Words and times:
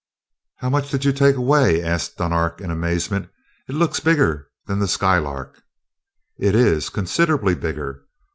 "How 0.55 0.71
much 0.71 0.89
did 0.89 1.05
you 1.05 1.11
take, 1.13 1.35
anyway?" 1.35 1.79
asked 1.79 2.17
Dunark 2.17 2.59
in 2.59 2.71
amazement. 2.71 3.29
"It 3.69 3.75
looks 3.75 3.99
bigger 3.99 4.47
than 4.65 4.79
the 4.79 4.87
Skylark!" 4.87 5.61
"It 6.39 6.55
is; 6.55 6.89
considerably 6.89 7.53
bigger. 7.53 8.01